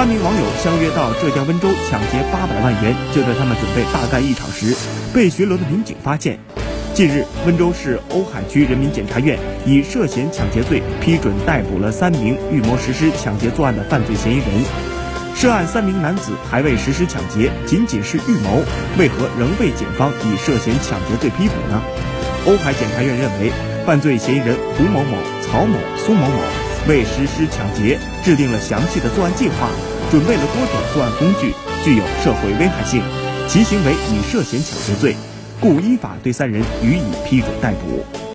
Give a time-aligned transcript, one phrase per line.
[0.00, 4.74] 三名网友相约到浙江温州抢劫八百万元，就在他们准备大干一场时，
[5.12, 6.38] 被巡逻的民警发现。
[6.94, 14.46] 近日，温州市瓯海区人民检察院以涉嫌抢劫罪批准逮捕了三名预谋实施抢劫作案的犯罪嫌疑人。
[15.36, 18.64] 涉案三名男子还未实施抢劫，仅仅是预谋，
[18.98, 21.82] 为何仍被警方以涉嫌抢劫罪批捕呢？
[22.46, 23.52] 瓯海检察院认为，
[23.84, 26.40] 犯罪嫌疑人胡某某、曹某、苏某某
[26.88, 29.68] 为实施抢劫，制定了详细的作案计划，
[30.10, 33.02] 准备了多种作案工具，具有社会危害性，
[33.48, 35.14] 其行为已涉嫌抢劫罪，
[35.60, 38.29] 故依法对三人予以批准逮捕。